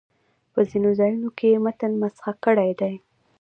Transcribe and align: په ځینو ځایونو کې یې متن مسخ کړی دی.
په 0.53 0.59
ځینو 0.69 0.89
ځایونو 0.99 1.29
کې 1.37 1.45
یې 1.51 1.59
متن 1.65 1.91
مسخ 2.01 2.25
کړی 2.45 2.71
دی. 2.79 2.93